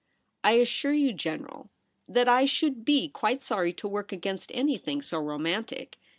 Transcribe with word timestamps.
I 0.43 0.53
assure 0.53 0.93
you, 0.93 1.15
286 1.15 1.23
THE 1.23 1.29
REBEL 1.29 1.45
ROSE. 1.45 1.45
General, 1.45 1.69
that 2.07 2.27
I 2.41 2.45
should 2.45 2.85
be 2.85 3.09
quite 3.09 3.43
sorry 3.43 3.71
to 3.73 3.87
work 3.87 4.11
against 4.11 4.51
anything 4.51 5.03
so 5.03 5.19
romantic. 5.19 5.99